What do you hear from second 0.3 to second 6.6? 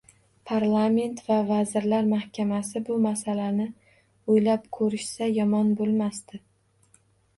Parlament va Vazirlar Mahkamasi bu masalani oʻylab koʻrishsa yomon boʻlmasdi.